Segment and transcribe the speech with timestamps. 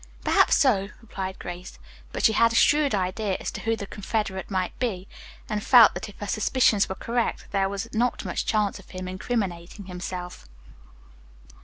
[0.23, 1.77] "Perhaps so," replied Grace,
[2.11, 5.07] but she had a shrewd idea as to who the confederate might be,
[5.47, 9.01] and felt that if her suppositions were correct there was not much chance of his
[9.01, 10.49] incriminating himself.